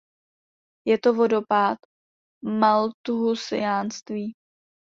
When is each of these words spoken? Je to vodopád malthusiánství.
Je 0.85 0.97
to 0.99 1.13
vodopád 1.13 1.77
malthusiánství. 2.59 4.35